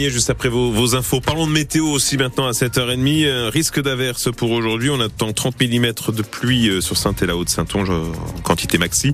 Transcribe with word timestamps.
Juste 0.00 0.28
après 0.28 0.48
vos, 0.48 0.72
vos, 0.72 0.96
infos. 0.96 1.20
Parlons 1.20 1.46
de 1.46 1.52
météo 1.52 1.86
aussi 1.86 2.16
maintenant 2.16 2.48
à 2.48 2.50
7h30. 2.50 3.30
Un 3.30 3.48
risque 3.48 3.80
d'averse 3.80 4.28
pour 4.32 4.50
aujourd'hui. 4.50 4.90
On 4.90 4.98
attend 4.98 5.32
30 5.32 5.54
mm 5.60 5.92
de 6.12 6.22
pluie 6.22 6.68
euh, 6.68 6.80
sur 6.80 6.96
saint 6.96 7.14
et 7.22 7.26
la 7.26 7.36
Haute-Saintonge 7.36 7.90
en 7.90 8.40
quantité 8.42 8.76
maxi. 8.76 9.12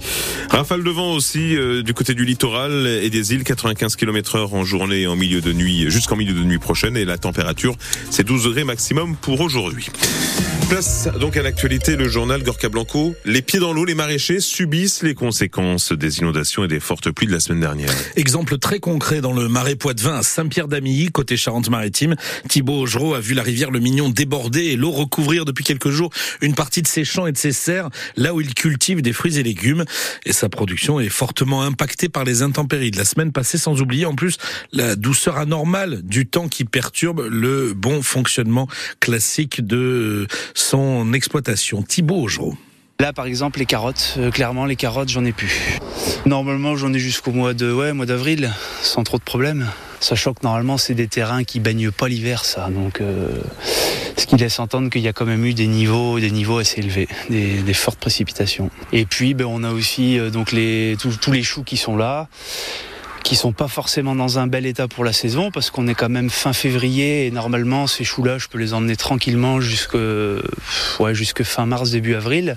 Rafale 0.49 0.83
de 0.83 0.89
vent 0.89 1.13
aussi 1.13 1.55
euh, 1.55 1.83
du 1.83 1.93
côté 1.93 2.15
du 2.15 2.25
littoral 2.25 2.87
et 2.87 3.11
des 3.11 3.35
îles. 3.35 3.45
95 3.45 3.95
km 3.95 4.37
heure 4.37 4.55
en 4.55 4.65
journée 4.65 5.03
et 5.03 5.07
en 5.07 5.17
milieu 5.17 5.43
de 5.43 5.53
nuit 5.53 5.91
jusqu'en 5.91 6.17
milieu 6.17 6.33
de 6.33 6.45
nuit 6.45 6.59
prochaine. 6.59 6.97
Et 6.97 7.05
la 7.05 7.19
température, 7.19 7.77
c'est 8.09 8.25
12 8.25 8.45
degrés 8.45 8.65
maximum 8.65 9.17
pour 9.17 9.43
aujourd'hui. 9.43 9.89
Place 10.71 11.09
donc 11.19 11.37
à 11.37 11.43
l'actualité, 11.43 11.97
le 11.97 12.09
journal 12.09 12.45
Gorka 12.45 12.69
Blanco. 12.69 13.17
Les 13.25 13.43
pieds 13.43 13.59
dans 13.59 13.73
l'eau, 13.73 13.85
les 13.85 13.97
maraîchers 13.97 14.39
subissent 14.39 15.03
les 15.03 15.15
conséquences 15.15 15.91
des 15.93 16.21
inondations 16.21 16.65
et 16.65 16.69
des 16.69 16.79
fortes 16.79 17.11
pluies 17.11 17.27
de 17.27 17.33
la 17.33 17.41
semaine 17.41 17.59
dernière. 17.59 17.91
Exemple 18.15 18.57
très 18.57 18.79
concret 18.79 19.21
dans 19.21 19.33
le 19.33 19.49
marais 19.49 19.75
Poitevin 19.75 20.15
à 20.15 20.23
Saint-Pierre-d'Amilly, 20.71 21.11
côté 21.11 21.37
Charente-Maritime. 21.37 22.15
Thibaut 22.49 22.83
Augereau 22.83 23.15
a 23.15 23.21
vu 23.21 23.35
la 23.35 23.43
rivière 23.43 23.71
Le 23.71 23.81
Mignon 23.81 24.09
déborder 24.09 24.67
et 24.67 24.77
l'eau 24.77 24.91
recouvrir 24.91 25.45
depuis 25.45 25.65
quelques 25.65 25.91
jours 25.91 26.11
une 26.41 26.55
partie 26.55 26.83
de 26.83 26.87
ses 26.87 27.05
champs 27.05 27.27
et 27.27 27.33
de 27.33 27.37
ses 27.37 27.53
serres, 27.53 27.91
là 28.17 28.35
où 28.35 28.41
il 28.41 28.55
cultive 28.55 29.03
des 29.03 29.13
fruits 29.13 29.39
et 29.39 29.43
légumes. 29.43 29.85
Et 30.25 30.33
sa 30.33 30.49
production 30.49 31.01
est 31.01 31.09
fortement 31.09 31.63
impactée 31.63 32.09
par 32.09 32.25
les 32.25 32.43
intempéries 32.43 32.91
de 32.91 32.99
la 32.99 33.05
semaine 33.05 33.33
passée, 33.33 33.59
sans 33.59 33.81
oublier 33.81 34.07
en 34.07 34.15
plus 34.15 34.37
la 34.73 34.97
douceur 34.97 35.39
anormale 35.39 36.03
du 36.03 36.27
temps 36.27 36.49
qui 36.49 36.65
perturbe 36.65 37.27
le 37.29 37.75
bon 37.75 38.03
fonctionnement 38.03 38.69
classique 39.01 39.67
de 39.67 40.27
son 40.55 41.13
exploitation. 41.13 41.83
Thibaut 41.83 42.23
Augereau. 42.23 42.57
Là, 43.01 43.15
par 43.15 43.25
exemple, 43.25 43.59
les 43.59 43.67
carottes, 43.67 44.17
euh, 44.19 44.31
clairement, 44.31 44.67
les 44.67 44.77
carottes, 44.77 45.09
j'en 45.09 45.25
ai 45.25 45.33
plus. 45.33 45.79
Normalement, 46.27 46.77
j'en 46.77 46.93
ai 46.93 46.99
jusqu'au 46.99 47.33
mois 47.33 47.55
de, 47.55 47.73
ouais, 47.73 47.95
mois 47.95 48.05
d'avril, 48.05 48.53
sans 48.83 49.05
trop 49.05 49.17
de 49.17 49.23
problèmes. 49.23 49.67
Sachant 50.01 50.33
que 50.33 50.41
normalement, 50.43 50.79
c'est 50.79 50.95
des 50.95 51.09
terrains 51.09 51.45
qui 51.45 51.61
baignent 51.61 51.91
pas 51.91 52.09
l'hiver, 52.09 52.47
ça. 52.47 52.69
Donc, 52.71 53.01
euh, 53.01 53.29
ce 54.17 54.25
qui 54.25 54.37
laisse 54.37 54.59
entendre 54.59 54.89
qu'il 54.89 55.03
y 55.03 55.09
a 55.09 55.13
quand 55.13 55.27
même 55.27 55.45
eu 55.45 55.53
des 55.53 55.67
niveaux, 55.67 56.19
des 56.19 56.31
niveaux 56.31 56.59
assez 56.59 56.81
élevés, 56.81 57.07
des, 57.29 57.59
des 57.59 57.75
fortes 57.75 57.99
précipitations. 57.99 58.71
Et 58.93 59.05
puis, 59.05 59.35
ben, 59.35 59.45
on 59.45 59.63
a 59.63 59.71
aussi 59.71 60.19
euh, 60.19 60.31
donc 60.31 60.53
les, 60.53 60.97
tous 60.99 61.31
les 61.31 61.43
choux 61.43 61.63
qui 61.63 61.77
sont 61.77 61.97
là 61.97 62.29
qui 63.23 63.37
sont 63.37 63.53
pas 63.53 63.69
forcément 63.69 64.15
dans 64.15 64.39
un 64.39 64.47
bel 64.47 64.65
état 64.65 64.89
pour 64.89 65.05
la 65.05 65.13
saison 65.13 65.51
parce 65.51 65.71
qu'on 65.71 65.87
est 65.87 65.95
quand 65.95 66.09
même 66.09 66.31
fin 66.31 66.55
février 66.55 67.27
et 67.27 67.31
normalement 67.31 67.87
ces 67.87 68.03
choux-là, 68.03 68.39
je 68.39 68.49
peux 68.49 68.59
les 68.59 68.73
emmener 68.73 68.97
tranquillement 68.97 69.61
jusque 69.61 69.95
ouais, 70.99 71.15
jusque 71.15 71.43
fin 71.43 71.67
mars 71.67 71.91
début 71.91 72.15
avril. 72.15 72.57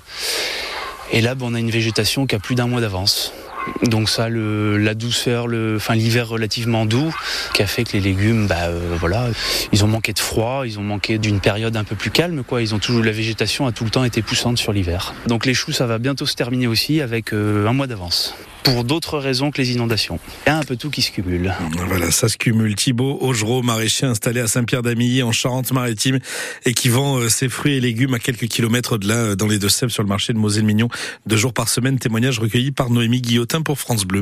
Et 1.12 1.22
là, 1.22 1.36
ben, 1.36 1.48
on 1.50 1.54
a 1.54 1.60
une 1.60 1.70
végétation 1.70 2.26
qui 2.26 2.36
a 2.36 2.40
plus 2.40 2.56
d'un 2.56 2.68
mois 2.68 2.82
d'avance. 2.82 3.34
Donc 3.84 4.10
ça, 4.10 4.30
la 4.30 4.94
douceur, 4.94 5.48
enfin 5.76 5.96
l'hiver 5.96 6.28
relativement 6.28 6.86
doux, 6.86 7.14
qui 7.54 7.62
a 7.62 7.68
fait 7.68 7.84
que 7.84 7.94
les 7.94 8.00
légumes, 8.00 8.48
bah 8.48 8.68
euh, 8.68 8.96
voilà, 9.00 9.28
ils 9.72 9.84
ont 9.84 9.88
manqué 9.88 10.14
de 10.14 10.20
froid, 10.20 10.64
ils 10.66 10.80
ont 10.80 10.84
manqué 10.84 11.18
d'une 11.18 11.40
période 11.40 11.76
un 11.76 11.84
peu 11.84 11.96
plus 11.96 12.12
calme, 12.12 12.44
quoi. 12.44 12.62
Ils 12.62 12.74
ont 12.76 12.80
toujours 12.80 13.04
la 13.04 13.12
végétation 13.12 13.68
a 13.68 13.72
tout 13.72 13.84
le 13.84 13.90
temps 13.90 14.04
été 14.04 14.22
poussante 14.22 14.58
sur 14.58 14.74
l'hiver. 14.74 15.14
Donc 15.28 15.46
les 15.46 15.54
choux, 15.54 15.72
ça 15.72 15.86
va 15.86 15.98
bientôt 15.98 16.26
se 16.26 16.36
terminer 16.36 16.68
aussi 16.68 17.02
avec 17.02 17.34
euh, 17.34 17.68
un 17.68 17.74
mois 17.74 17.88
d'avance 17.88 18.36
pour 18.64 18.84
d'autres 18.84 19.20
raisons 19.20 19.52
que 19.52 19.62
les 19.62 19.74
inondations. 19.74 20.20
Il 20.46 20.50
y 20.50 20.52
a 20.54 20.58
un 20.58 20.64
peu 20.64 20.76
tout 20.76 20.90
qui 20.90 21.02
se 21.02 21.12
cumule. 21.12 21.54
Voilà, 21.88 22.12
ça 22.12 22.30
se 22.30 22.38
cumule. 22.38 22.76
Thibaut 22.76 23.18
Augereau, 23.22 23.62
maraîcher 23.62 24.06
installé 24.06 24.40
à 24.40 24.48
Saint-Pierre-d'Amilly 24.48 25.22
en 25.22 25.32
Charente-Maritime 25.32 26.20
et 26.66 26.74
qui 26.74 26.90
vend 26.90 27.18
euh, 27.20 27.30
ses 27.30 27.50
fruits 27.50 27.74
et 27.74 27.82
légumes 27.82 28.14
à 28.14 28.20
quelques 28.20 28.48
kilomètres 28.48 28.98
de 28.98 29.08
là, 29.08 29.16
euh, 29.16 29.36
dans 29.36 29.48
les 29.48 29.60
Deux-Sèvres, 29.60 29.92
sur 29.92 30.04
le 30.04 30.10
marché 30.10 30.34
de 30.34 30.38
Moselle-Mignon, 30.38 30.88
deux 31.26 31.36
jours 31.36 31.54
par 31.54 31.68
semaine. 31.68 32.00
Témoignage 32.00 32.40
recueilli 32.40 32.72
par 32.72 32.90
Noémie 32.90 33.22
Guillotin 33.22 33.62
pour 33.62 33.80
France 33.80 34.06
Bleu. 34.06 34.22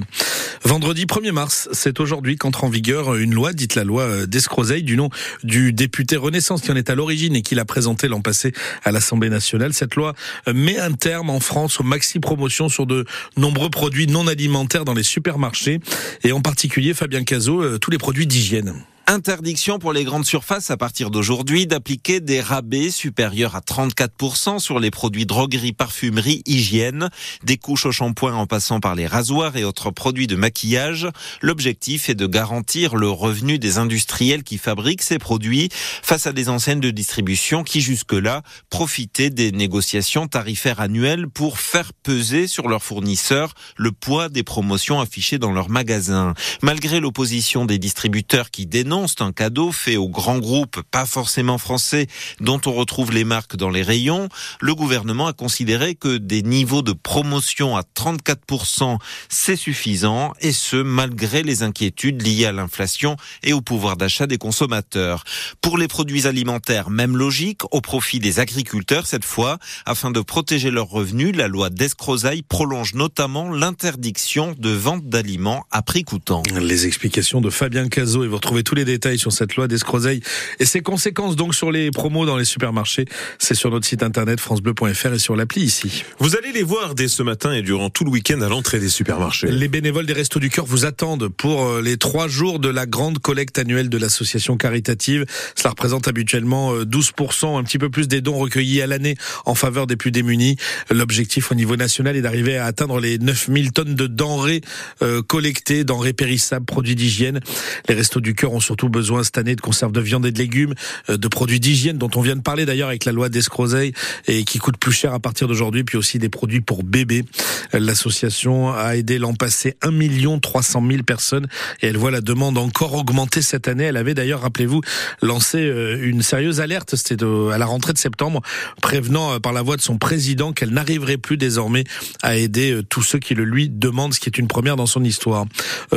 Vendredi 0.63 1.05
1er 1.05 1.31
mars, 1.31 1.69
c'est 1.71 1.99
aujourd'hui 1.99 2.35
qu'entre 2.35 2.63
en 2.63 2.69
vigueur 2.69 3.15
une 3.15 3.33
loi, 3.33 3.53
dite 3.53 3.75
la 3.75 3.83
loi 3.83 4.25
d'Escrozeille, 4.25 4.83
du 4.83 4.97
nom 4.97 5.09
du 5.43 5.73
député 5.73 6.17
Renaissance 6.17 6.61
qui 6.61 6.71
en 6.71 6.75
est 6.75 6.89
à 6.89 6.95
l'origine 6.95 7.35
et 7.35 7.41
qui 7.41 7.55
l'a 7.55 7.65
présenté 7.65 8.07
l'an 8.07 8.21
passé 8.21 8.53
à 8.83 8.91
l'Assemblée 8.91 9.29
nationale. 9.29 9.73
Cette 9.73 9.95
loi 9.95 10.13
met 10.51 10.79
un 10.79 10.91
terme 10.93 11.29
en 11.29 11.39
France 11.39 11.79
aux 11.79 11.83
maxi-promotions 11.83 12.69
sur 12.69 12.85
de 12.85 13.05
nombreux 13.37 13.69
produits 13.69 14.07
non 14.07 14.27
alimentaires 14.31 14.85
dans 14.85 14.93
les 14.93 15.03
supermarchés 15.03 15.79
et 16.23 16.31
en 16.31 16.41
particulier, 16.41 16.93
Fabien 16.93 17.23
Cazot, 17.23 17.61
euh, 17.61 17.77
tous 17.77 17.91
les 17.91 17.97
produits 17.97 18.27
d'hygiène. 18.27 18.73
Interdiction 19.07 19.79
pour 19.79 19.93
les 19.93 20.03
grandes 20.03 20.25
surfaces 20.25 20.69
à 20.69 20.77
partir 20.77 21.09
d'aujourd'hui 21.09 21.65
d'appliquer 21.65 22.19
des 22.19 22.39
rabais 22.39 22.91
supérieurs 22.91 23.55
à 23.55 23.59
34% 23.59 24.59
sur 24.59 24.79
les 24.79 24.91
produits 24.91 25.25
droguerie, 25.25 25.73
parfumerie, 25.73 26.43
hygiène, 26.45 27.09
des 27.43 27.57
couches 27.57 27.87
au 27.87 27.91
shampoing 27.91 28.35
en 28.35 28.45
passant 28.45 28.79
par 28.79 28.95
les 28.95 29.07
rasoirs 29.07 29.57
et 29.57 29.63
autres 29.63 29.89
produits 29.89 30.27
de 30.27 30.35
maquillage. 30.35 31.09
L'objectif 31.41 32.09
est 32.09 32.15
de 32.15 32.27
garantir 32.27 32.95
le 32.95 33.09
revenu 33.09 33.59
des 33.59 33.79
industriels 33.79 34.43
qui 34.43 34.57
fabriquent 34.57 35.01
ces 35.01 35.19
produits 35.19 35.69
face 36.03 36.27
à 36.27 36.31
des 36.31 36.47
enseignes 36.47 36.79
de 36.79 36.91
distribution 36.91 37.63
qui 37.63 37.81
jusque-là 37.81 38.43
profitaient 38.69 39.31
des 39.31 39.51
négociations 39.51 40.27
tarifaires 40.27 40.79
annuelles 40.79 41.27
pour 41.27 41.59
faire 41.59 41.91
peser 41.93 42.47
sur 42.47 42.69
leurs 42.69 42.83
fournisseurs 42.83 43.55
le 43.77 43.91
poids 43.91 44.29
des 44.29 44.43
promotions 44.43 45.01
affichées 45.01 45.39
dans 45.39 45.51
leurs 45.51 45.69
magasins. 45.69 46.33
Malgré 46.61 46.99
l'opposition 46.99 47.65
des 47.65 47.79
distributeurs 47.79 48.51
qui 48.51 48.67
dénoncent 48.67 48.90
c'est 49.07 49.21
un 49.21 49.31
cadeau 49.31 49.71
fait 49.71 49.97
aux 49.97 50.09
grands 50.09 50.39
groupes, 50.39 50.81
pas 50.91 51.05
forcément 51.05 51.57
français, 51.57 52.07
dont 52.39 52.59
on 52.65 52.73
retrouve 52.73 53.11
les 53.11 53.23
marques 53.23 53.55
dans 53.55 53.69
les 53.69 53.83
rayons. 53.83 54.27
Le 54.59 54.75
gouvernement 54.75 55.27
a 55.27 55.33
considéré 55.33 55.95
que 55.95 56.17
des 56.17 56.41
niveaux 56.41 56.81
de 56.81 56.91
promotion 56.91 57.77
à 57.77 57.81
34%, 57.81 58.97
c'est 59.29 59.55
suffisant, 59.55 60.33
et 60.41 60.51
ce, 60.51 60.75
malgré 60.75 61.43
les 61.43 61.63
inquiétudes 61.63 62.21
liées 62.21 62.45
à 62.45 62.51
l'inflation 62.51 63.15
et 63.43 63.53
au 63.53 63.61
pouvoir 63.61 63.97
d'achat 63.97 64.27
des 64.27 64.37
consommateurs. 64.37 65.23
Pour 65.61 65.77
les 65.77 65.87
produits 65.87 66.27
alimentaires, 66.27 66.89
même 66.89 67.15
logique, 67.15 67.61
au 67.71 67.81
profit 67.81 68.19
des 68.19 68.39
agriculteurs 68.39 69.07
cette 69.07 69.25
fois, 69.25 69.57
afin 69.85 70.11
de 70.11 70.19
protéger 70.19 70.71
leurs 70.71 70.89
revenus, 70.89 71.35
la 71.35 71.47
loi 71.47 71.69
d'Escrozaille 71.69 72.41
prolonge 72.41 72.93
notamment 72.93 73.49
l'interdiction 73.51 74.53
de 74.57 74.69
vente 74.69 75.07
d'aliments 75.07 75.65
à 75.71 75.81
prix 75.81 76.03
coûtant. 76.03 76.43
Les 76.59 76.85
explications 76.85 77.41
de 77.41 77.49
Fabien 77.49 77.87
Cazot 77.87 78.23
et 78.23 78.27
vous 78.27 78.35
retrouvez 78.35 78.63
tous 78.63 78.75
les 78.75 78.80
détails 78.85 79.19
sur 79.19 79.31
cette 79.31 79.55
loi 79.55 79.67
d'escroseille 79.67 80.21
et 80.59 80.65
ses 80.65 80.81
conséquences 80.81 81.35
donc 81.35 81.55
sur 81.55 81.71
les 81.71 81.91
promos 81.91 82.25
dans 82.25 82.37
les 82.37 82.45
supermarchés. 82.45 83.05
C'est 83.39 83.55
sur 83.55 83.71
notre 83.71 83.85
site 83.85 84.03
internet 84.03 84.39
francebleu.fr 84.39 85.13
et 85.13 85.19
sur 85.19 85.35
l'appli 85.35 85.63
ici. 85.63 86.03
Vous 86.19 86.35
allez 86.35 86.51
les 86.51 86.63
voir 86.63 86.95
dès 86.95 87.07
ce 87.07 87.23
matin 87.23 87.53
et 87.53 87.61
durant 87.61 87.89
tout 87.89 88.03
le 88.03 88.11
week-end 88.11 88.41
à 88.41 88.49
l'entrée 88.49 88.79
des 88.79 88.89
supermarchés. 88.89 89.47
Les 89.47 89.67
bénévoles 89.67 90.05
des 90.05 90.13
Restos 90.13 90.39
du 90.39 90.49
Cœur 90.49 90.65
vous 90.65 90.85
attendent 90.85 91.29
pour 91.29 91.65
euh, 91.65 91.81
les 91.81 91.97
trois 91.97 92.27
jours 92.27 92.59
de 92.59 92.69
la 92.69 92.85
grande 92.85 93.19
collecte 93.19 93.57
annuelle 93.59 93.89
de 93.89 93.97
l'association 93.97 94.57
caritative. 94.57 95.25
Cela 95.55 95.71
représente 95.71 96.07
habituellement 96.07 96.75
12%, 96.75 97.55
euh, 97.55 97.59
un 97.59 97.63
petit 97.63 97.77
peu 97.77 97.89
plus 97.89 98.07
des 98.07 98.21
dons 98.21 98.37
recueillis 98.37 98.81
à 98.81 98.87
l'année 98.87 99.15
en 99.45 99.55
faveur 99.55 99.87
des 99.87 99.95
plus 99.95 100.11
démunis. 100.11 100.57
L'objectif 100.89 101.51
au 101.51 101.55
niveau 101.55 101.75
national 101.75 102.15
est 102.15 102.21
d'arriver 102.21 102.57
à 102.57 102.65
atteindre 102.65 102.99
les 102.99 103.17
9000 103.17 103.71
tonnes 103.71 103.95
de 103.95 104.07
denrées 104.07 104.61
euh, 105.01 105.21
collectées, 105.21 105.83
denrées 105.83 106.13
périssables, 106.13 106.65
produits 106.65 106.95
d'hygiène. 106.95 107.39
Les 107.87 107.95
Restos 107.95 108.19
du 108.19 108.33
Cœur 108.33 108.53
ont 108.53 108.59
surtout 108.71 108.87
besoin 108.87 109.21
cette 109.21 109.37
année 109.37 109.57
de 109.57 109.59
conserves 109.59 109.91
de 109.91 109.99
viande 109.99 110.25
et 110.25 110.31
de 110.31 110.37
légumes, 110.37 110.75
euh, 111.09 111.17
de 111.17 111.27
produits 111.27 111.59
d'hygiène 111.59 111.97
dont 111.97 112.09
on 112.15 112.21
vient 112.21 112.37
de 112.37 112.41
parler 112.41 112.65
d'ailleurs 112.65 112.87
avec 112.87 113.03
la 113.03 113.11
loi 113.11 113.27
d'Escrozeille 113.27 113.91
et 114.27 114.45
qui 114.45 114.59
coûte 114.59 114.77
plus 114.77 114.93
cher 114.93 115.13
à 115.13 115.19
partir 115.19 115.49
d'aujourd'hui, 115.49 115.83
puis 115.83 115.97
aussi 115.97 116.19
des 116.19 116.29
produits 116.29 116.61
pour 116.61 116.83
bébés. 116.83 117.25
L'association 117.73 118.73
a 118.73 118.95
aidé 118.95 119.19
l'an 119.19 119.33
passé 119.33 119.75
1 119.81 119.91
million 119.91 120.39
300 120.39 120.83
000 120.89 121.03
personnes 121.03 121.47
et 121.81 121.87
elle 121.87 121.97
voit 121.97 122.11
la 122.11 122.21
demande 122.21 122.57
encore 122.57 122.93
augmenter 122.93 123.41
cette 123.41 123.67
année. 123.67 123.83
Elle 123.83 123.97
avait 123.97 124.13
d'ailleurs, 124.13 124.41
rappelez-vous, 124.41 124.79
lancé 125.21 125.57
euh, 125.57 125.99
une 126.01 126.21
sérieuse 126.21 126.61
alerte, 126.61 126.95
c'était 126.95 127.21
à 127.51 127.57
la 127.57 127.65
rentrée 127.65 127.91
de 127.91 127.97
septembre, 127.97 128.41
prévenant 128.81 129.33
euh, 129.33 129.39
par 129.39 129.51
la 129.51 129.63
voix 129.63 129.75
de 129.75 129.81
son 129.81 129.97
président 129.97 130.53
qu'elle 130.53 130.69
n'arriverait 130.69 131.17
plus 131.17 131.35
désormais 131.35 131.83
à 132.21 132.37
aider 132.37 132.79
tous 132.87 133.03
ceux 133.03 133.19
qui 133.19 133.35
le 133.35 133.43
lui 133.43 133.67
demandent, 133.67 134.13
ce 134.13 134.21
qui 134.21 134.29
est 134.29 134.37
une 134.37 134.47
première 134.47 134.77
dans 134.77 134.85
son 134.85 135.03
histoire. 135.03 135.43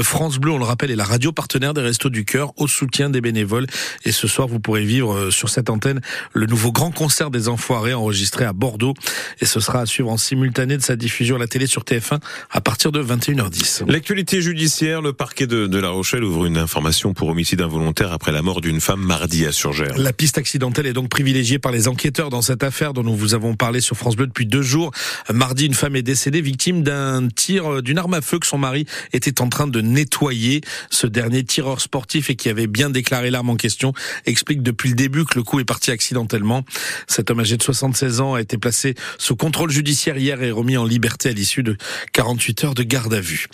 France 0.02 0.38
Bleu, 0.38 0.50
on 0.50 0.58
le 0.58 0.64
rappelle, 0.64 0.90
est 0.90 0.96
la 0.96 1.04
radio 1.04 1.30
partenaire 1.30 1.72
des 1.72 1.82
Restos 1.82 2.10
du 2.10 2.24
Cœur 2.24 2.52
au 2.64 2.68
soutien 2.68 3.10
des 3.10 3.20
bénévoles. 3.20 3.66
Et 4.04 4.12
ce 4.12 4.26
soir, 4.26 4.48
vous 4.48 4.60
pourrez 4.60 4.84
vivre 4.84 5.14
euh, 5.14 5.30
sur 5.30 5.48
cette 5.48 5.70
antenne 5.70 6.00
le 6.32 6.46
nouveau 6.46 6.72
grand 6.72 6.90
concert 6.90 7.30
des 7.30 7.48
Enfoirés 7.48 7.94
enregistré 7.94 8.44
à 8.44 8.52
Bordeaux. 8.52 8.94
Et 9.40 9.46
ce 9.46 9.60
sera 9.60 9.80
à 9.80 9.86
suivre 9.86 10.10
en 10.10 10.16
simultané 10.16 10.76
de 10.76 10.82
sa 10.82 10.96
diffusion 10.96 11.36
à 11.36 11.38
la 11.38 11.46
télé 11.46 11.66
sur 11.66 11.82
TF1 11.82 12.20
à 12.50 12.60
partir 12.60 12.92
de 12.92 13.02
21h10. 13.02 13.84
L'actualité 13.90 14.40
judiciaire, 14.40 15.02
le 15.02 15.12
parquet 15.12 15.46
de, 15.46 15.66
de, 15.66 15.78
La 15.78 15.90
Rochelle 15.90 16.24
ouvre 16.24 16.46
une 16.46 16.56
information 16.56 17.14
pour 17.14 17.28
homicide 17.28 17.60
involontaire 17.60 18.12
après 18.12 18.32
la 18.32 18.42
mort 18.42 18.60
d'une 18.60 18.80
femme 18.80 19.00
mardi 19.00 19.46
à 19.46 19.52
Surgère. 19.52 19.96
La 19.98 20.12
piste 20.12 20.38
accidentelle 20.38 20.86
est 20.86 20.92
donc 20.92 21.08
privilégiée 21.08 21.58
par 21.58 21.72
les 21.72 21.88
enquêteurs 21.88 22.30
dans 22.30 22.42
cette 22.42 22.62
affaire 22.62 22.92
dont 22.92 23.02
nous 23.02 23.16
vous 23.16 23.34
avons 23.34 23.54
parlé 23.54 23.80
sur 23.80 23.96
France 23.96 24.16
Bleu 24.16 24.26
depuis 24.26 24.46
deux 24.46 24.62
jours. 24.62 24.90
Mardi, 25.32 25.66
une 25.66 25.74
femme 25.74 25.96
est 25.96 26.02
décédée 26.02 26.40
victime 26.40 26.82
d'un 26.82 27.28
tir 27.28 27.82
d'une 27.82 27.98
arme 27.98 28.14
à 28.14 28.20
feu 28.20 28.38
que 28.38 28.46
son 28.46 28.58
mari 28.58 28.86
était 29.12 29.40
en 29.40 29.48
train 29.48 29.66
de 29.66 29.80
nettoyer. 29.80 30.62
Ce 30.90 31.06
dernier 31.06 31.44
tireur 31.44 31.80
sportif 31.80 32.30
et 32.30 32.36
qui 32.36 32.48
avait 32.48 32.53
avait 32.54 32.66
bien 32.66 32.90
déclaré 32.90 33.30
l'arme 33.30 33.50
en 33.50 33.56
question, 33.56 33.92
explique 34.26 34.62
depuis 34.62 34.88
le 34.88 34.94
début 34.94 35.24
que 35.24 35.34
le 35.34 35.42
coup 35.42 35.60
est 35.60 35.64
parti 35.64 35.90
accidentellement. 35.90 36.64
Cet 37.06 37.30
homme 37.30 37.40
âgé 37.40 37.56
de 37.56 37.62
76 37.62 38.20
ans 38.20 38.34
a 38.34 38.40
été 38.40 38.58
placé 38.58 38.94
sous 39.18 39.36
contrôle 39.36 39.70
judiciaire 39.70 40.16
hier 40.16 40.42
et 40.42 40.50
remis 40.50 40.76
en 40.76 40.84
liberté 40.84 41.30
à 41.30 41.32
l'issue 41.32 41.62
de 41.62 41.76
48 42.12 42.64
heures 42.64 42.74
de 42.74 42.82
garde 42.82 43.12
à 43.14 43.20
vue. 43.20 43.48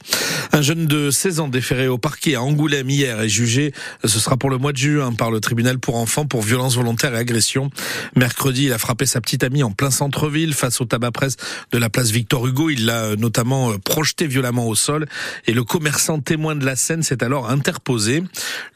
Un 0.53 0.63
jeune 0.63 0.87
de 0.87 1.11
16 1.11 1.41
ans 1.41 1.49
déféré 1.49 1.89
au 1.89 1.99
parquet 1.99 2.35
à 2.35 2.43
Angoulême 2.43 2.91
hier 2.91 3.21
est 3.21 3.29
jugé, 3.29 3.73
ce 4.05 4.19
sera 4.19 4.37
pour 4.37 4.51
le 4.51 4.59
mois 4.59 4.73
de 4.73 4.77
juin, 4.77 5.13
par 5.13 5.31
le 5.31 5.41
tribunal 5.41 5.79
pour 5.79 5.97
enfants 5.97 6.27
pour 6.27 6.43
violence 6.43 6.77
volontaire 6.77 7.15
et 7.15 7.19
agression. 7.19 7.71
Mercredi, 8.17 8.67
il 8.67 8.73
a 8.73 8.79
frappé 8.79 9.07
sa 9.07 9.21
petite 9.21 9.45
amie 9.45 9.63
en 9.63 9.71
plein 9.71 9.91
centre-ville 9.91 10.55
face 10.55 10.81
au 10.81 10.85
tabac 10.85 11.11
presse 11.13 11.37
de 11.73 11.79
la 11.79 11.89
place 11.89 12.11
Victor 12.11 12.47
Hugo. 12.47 12.71
Il 12.71 12.87
l'a 12.87 13.17
notamment 13.17 13.73
projeté 13.79 14.27
violemment 14.27 14.67
au 14.67 14.75
sol 14.75 15.07
et 15.47 15.53
le 15.53 15.65
commerçant 15.65 16.21
témoin 16.21 16.55
de 16.55 16.65
la 16.65 16.77
scène 16.77 17.03
s'est 17.03 17.23
alors 17.25 17.51
interposé. 17.51 18.23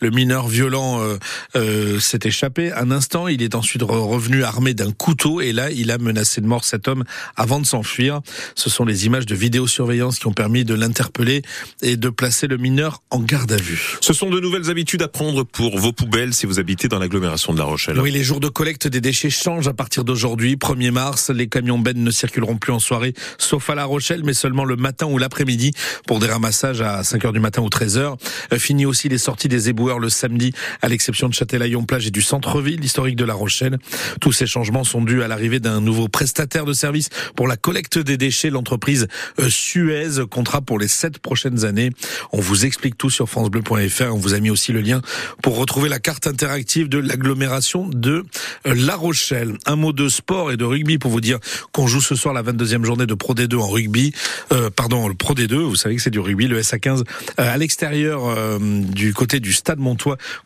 Le 0.01 0.11
mineur 0.15 0.49
violent 0.49 1.01
euh, 1.03 1.19
euh, 1.57 2.01
s'est 2.01 2.21
échappé 2.25 2.73
un 2.73 2.91
instant. 2.91 3.29
Il 3.29 3.43
est 3.43 3.55
ensuite 3.55 3.83
revenu 3.83 4.45
armé 4.45 4.73
d'un 4.75 4.93
couteau 4.93 5.41
et 5.41 5.53
là, 5.53 5.71
il 5.71 5.91
a 5.91 5.99
menacé 5.99 6.41
de 6.41 6.47
mort 6.47 6.65
cet 6.65 6.89
homme 6.89 7.05
avant 7.37 7.61
de 7.61 7.67
s'enfuir. 7.67 8.21
Ce 8.55 8.71
sont 8.71 8.85
les 8.85 9.07
images 9.07 9.27
de 9.27 9.35
vidéosurveillance 9.35 10.19
qui 10.19 10.27
ont 10.27 10.33
permis 10.33 10.65
de 10.65 10.75
l'interpeller 10.75 11.43
et 11.83 11.97
de 11.97 12.09
placer 12.09 12.47
le 12.47 12.57
mineur 12.57 13.03
en 13.11 13.21
garde 13.21 13.53
à 13.53 13.57
vue. 13.57 13.99
Ce 14.01 14.13
sont 14.13 14.31
de 14.31 14.41
nouvelles 14.41 14.71
habitudes 14.71 15.03
à 15.03 15.09
prendre 15.09 15.43
pour 15.43 15.79
vos 15.79 15.93
poubelles 15.93 16.33
si 16.33 16.47
vous 16.47 16.59
habitez 16.59 16.89
dans 16.89 16.99
l'agglomération 16.99 17.53
de 17.53 17.59
La 17.59 17.65
Rochelle. 17.65 17.99
Oui, 18.01 18.11
les 18.11 18.25
jours 18.25 18.41
de 18.41 18.49
collecte 18.49 18.87
des 18.89 19.01
déchets 19.01 19.31
changent 19.31 19.69
à 19.69 19.75
partir 19.75 20.05
d'aujourd'hui. 20.05 20.57
1er 20.57 20.91
mars, 20.91 21.31
les 21.31 21.49
camions 21.49 21.79
bennes 21.79 22.03
ne 22.03 22.11
circuleront 22.11 22.57
plus 22.57 22.73
en 22.73 22.79
soirée, 22.79 23.15
sauf 23.39 23.69
à 23.71 23.75
La 23.75 23.85
Rochelle, 23.85 24.23
mais 24.25 24.35
seulement 24.35 24.65
le 24.65 24.77
matin 24.77 25.07
ou 25.07 25.19
l'après-midi 25.19 25.73
pour 26.07 26.21
des 26.21 26.27
ramassages 26.27 26.81
à 26.81 27.03
5h 27.03 27.33
du 27.33 27.41
matin 27.41 27.63
ou 27.63 27.69
13h. 27.69 28.17
Euh, 28.53 28.59
fini 28.59 28.87
aussi 28.87 29.09
les 29.09 29.19
sorties 29.19 29.49
des 29.49 29.69
éboueurs 29.69 29.99
le 30.05 30.11
samedi, 30.11 30.53
à 30.83 30.89
l'exception 30.89 31.29
de 31.29 31.35
Châtelaillon-Plage 31.35 32.07
et 32.07 32.11
du 32.11 32.23
centre-ville 32.23 32.85
historique 32.85 33.17
de 33.17 33.25
La 33.25 33.35
Rochelle. 33.35 33.79
Tous 34.21 34.33
ces 34.33 34.47
changements 34.47 34.85
sont 34.85 35.03
dus 35.03 35.23
à 35.23 35.29
l'arrivée 35.29 35.61
d'un 35.61 35.81
nouveau 35.81 36.09
prestataire 36.09 36.65
de 36.65 36.73
service 36.73 37.09
pour 37.35 37.49
la 37.49 37.57
collecte 37.57 37.99
des 37.99 38.17
déchets, 38.17 38.51
l'entreprise 38.51 39.09
euh, 39.41 39.49
Suez, 39.49 40.27
contrat 40.31 40.61
pour 40.61 40.79
les 40.79 40.89
sept 40.89 41.19
prochaines 41.19 41.65
années. 41.65 41.91
On 42.33 42.41
vous 42.41 42.67
explique 42.67 42.97
tout 42.97 43.11
sur 43.11 43.29
francebleu.fr. 43.29 44.15
On 44.15 44.19
vous 44.19 44.35
a 44.35 44.41
mis 44.41 44.51
aussi 44.51 44.73
le 44.73 44.81
lien 44.81 45.01
pour 45.43 45.57
retrouver 45.57 45.89
la 45.89 45.99
carte 45.99 46.27
interactive 46.27 46.89
de 46.89 46.99
l'agglomération 46.99 47.89
de 47.89 48.25
euh, 48.67 48.75
La 48.75 48.97
Rochelle. 48.97 49.55
Un 49.67 49.77
mot 49.77 49.93
de 49.93 50.09
sport 50.09 50.53
et 50.53 50.57
de 50.57 50.65
rugby 50.65 50.99
pour 50.99 51.11
vous 51.11 51.21
dire 51.21 51.39
qu'on 51.73 51.87
joue 51.87 52.01
ce 52.01 52.15
soir 52.15 52.35
la 52.35 52.43
22e 52.43 52.85
journée 52.85 53.07
de 53.07 53.15
Pro 53.15 53.35
D2 53.35 53.57
en 53.57 53.69
rugby. 53.69 54.13
Euh, 54.53 54.71
pardon, 54.71 55.09
le 55.09 55.15
Pro 55.15 55.35
D2, 55.35 55.55
vous 55.55 55.77
savez 55.77 55.97
que 55.97 56.03
c'est 56.03 56.11
du 56.11 56.21
rugby, 56.21 56.47
le 56.47 56.61
SA15 56.61 57.01
euh, 57.01 57.03
à 57.37 57.57
l'extérieur 57.57 58.35
du 58.61 59.15
côté 59.15 59.41
du 59.41 59.53
Stade 59.53 59.79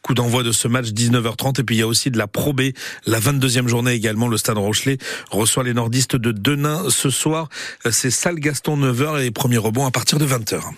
Coup 0.02 0.14
d'envoi 0.14 0.42
de 0.42 0.52
ce 0.52 0.68
match 0.68 0.88
19h30 0.88 1.60
et 1.60 1.64
puis 1.64 1.76
il 1.76 1.78
y 1.80 1.82
a 1.82 1.86
aussi 1.86 2.10
de 2.10 2.18
la 2.18 2.26
Pro 2.26 2.52
B, 2.52 2.70
la 3.06 3.20
22e 3.20 3.68
journée 3.68 3.92
également. 3.92 4.28
Le 4.28 4.36
Stade 4.36 4.58
Rochelet 4.58 4.98
reçoit 5.30 5.64
les 5.64 5.74
nordistes 5.74 6.16
de 6.16 6.32
Denain 6.32 6.84
ce 6.88 7.10
soir. 7.10 7.48
C'est 7.90 8.10
Salle 8.10 8.36
Gaston 8.36 8.76
9h 8.76 9.24
et 9.24 9.30
premier 9.30 9.58
rebond 9.58 9.86
à 9.86 9.90
partir 9.90 10.18
de 10.18 10.26
20h. 10.26 10.72